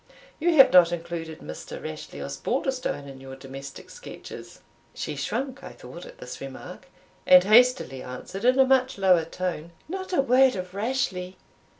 You 0.39 0.55
have 0.55 0.73
not 0.73 0.91
included 0.91 1.41
Mr. 1.41 1.79
Rashleigh 1.79 2.23
Osbaldistone 2.25 3.07
in 3.07 3.21
your 3.21 3.35
domestic 3.35 3.91
sketches." 3.91 4.61
She 4.95 5.15
shrunk, 5.15 5.63
I 5.63 5.73
thought, 5.73 6.07
at 6.07 6.17
this 6.17 6.41
remark, 6.41 6.87
and 7.27 7.43
hastily 7.43 8.01
answered, 8.01 8.43
in 8.43 8.57
a 8.57 8.65
much 8.65 8.97
lower 8.97 9.25
tone, 9.25 9.73
"Not 9.87 10.11
a 10.11 10.21
word 10.23 10.55
of 10.55 10.73
Rashleigh! 10.73 11.35